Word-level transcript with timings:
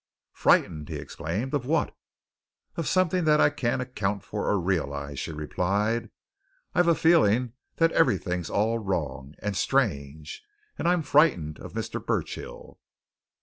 "Frightened?" 0.33 0.89
he 0.89 0.95
exclaimed. 0.95 1.53
"Of 1.53 1.63
what?" 1.67 1.95
"Of 2.75 2.87
something 2.87 3.23
that 3.25 3.39
I 3.39 3.51
can't 3.51 3.83
account 3.83 4.23
for 4.23 4.47
or 4.49 4.59
realize," 4.59 5.19
she 5.19 5.31
replied. 5.31 6.09
"I've 6.73 6.87
a 6.87 6.95
feeling 6.95 7.53
that 7.75 7.91
everything's 7.91 8.49
all 8.49 8.79
wrong 8.79 9.35
and 9.43 9.55
strange. 9.55 10.43
And 10.75 10.87
I'm 10.87 11.03
frightened 11.03 11.59
of 11.59 11.73
Mr. 11.73 12.03
Burchill." 12.03 12.79